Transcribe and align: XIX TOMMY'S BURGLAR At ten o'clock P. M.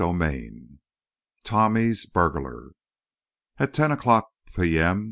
XIX 0.01 0.79
TOMMY'S 1.43 2.07
BURGLAR 2.07 2.71
At 3.59 3.71
ten 3.71 3.91
o'clock 3.91 4.31
P. 4.55 4.79
M. 4.79 4.99